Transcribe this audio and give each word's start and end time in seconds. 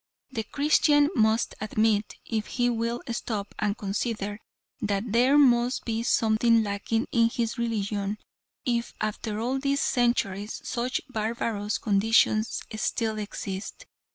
The 0.31 0.41
Christian 0.43 1.09
must 1.13 1.53
admit, 1.61 2.15
if 2.25 2.47
he 2.47 2.71
will 2.71 3.03
stop 3.11 3.53
and 3.59 3.77
consider, 3.77 4.39
that 4.81 5.03
there 5.11 5.37
must 5.37 5.85
be 5.85 6.01
something 6.01 6.63
lacking 6.63 7.05
in 7.11 7.29
his 7.29 7.59
religion, 7.59 8.17
if 8.65 8.95
after 8.99 9.39
all 9.39 9.59
these 9.59 9.81
centuries, 9.81 10.59
such 10.67 11.01
barbarous 11.07 11.77
conditions 11.77 12.63
still 12.77 13.19
exist. 13.19 13.85